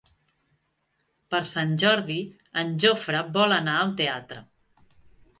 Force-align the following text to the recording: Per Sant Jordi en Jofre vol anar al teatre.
Per 1.33 1.41
Sant 1.49 1.75
Jordi 1.83 2.15
en 2.61 2.71
Jofre 2.85 3.21
vol 3.35 3.53
anar 3.59 3.75
al 3.83 3.93
teatre. 4.01 4.39